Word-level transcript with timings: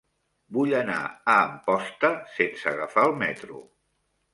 Vull 0.55 0.73
anar 0.77 0.95
a 1.03 1.35
Amposta 1.43 2.13
sense 2.41 2.77
agafar 2.77 3.09
el 3.13 3.19
metro. 3.25 3.67